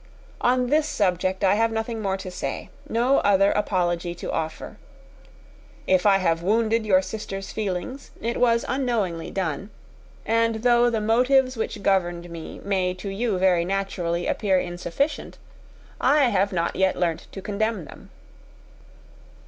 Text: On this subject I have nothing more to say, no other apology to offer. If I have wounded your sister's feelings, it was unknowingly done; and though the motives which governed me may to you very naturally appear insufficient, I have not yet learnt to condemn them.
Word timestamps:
On 0.41 0.71
this 0.71 0.87
subject 0.87 1.43
I 1.43 1.53
have 1.53 1.71
nothing 1.71 2.01
more 2.01 2.17
to 2.17 2.31
say, 2.31 2.71
no 2.89 3.19
other 3.19 3.51
apology 3.51 4.15
to 4.15 4.31
offer. 4.31 4.77
If 5.85 6.07
I 6.07 6.17
have 6.17 6.41
wounded 6.41 6.87
your 6.87 7.03
sister's 7.03 7.51
feelings, 7.51 8.09
it 8.19 8.37
was 8.37 8.65
unknowingly 8.67 9.29
done; 9.29 9.69
and 10.25 10.63
though 10.63 10.89
the 10.89 11.01
motives 11.01 11.55
which 11.55 11.83
governed 11.83 12.31
me 12.31 12.59
may 12.63 12.95
to 12.95 13.09
you 13.09 13.37
very 13.37 13.63
naturally 13.63 14.25
appear 14.25 14.57
insufficient, 14.59 15.37
I 15.99 16.29
have 16.29 16.51
not 16.51 16.75
yet 16.75 16.95
learnt 16.95 17.27
to 17.33 17.39
condemn 17.39 17.85
them. 17.85 18.09